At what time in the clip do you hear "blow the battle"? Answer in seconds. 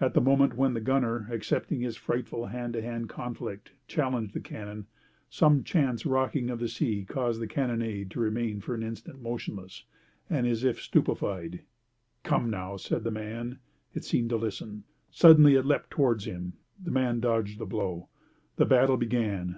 17.66-18.96